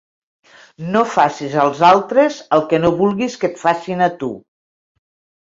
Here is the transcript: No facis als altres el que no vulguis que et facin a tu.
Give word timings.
No 0.95 1.03
facis 1.15 1.57
als 1.63 1.81
altres 1.89 2.39
el 2.57 2.65
que 2.73 2.81
no 2.85 2.91
vulguis 3.03 3.37
que 3.45 3.49
et 3.53 3.61
facin 3.67 4.03
a 4.09 4.11
tu. 4.25 4.33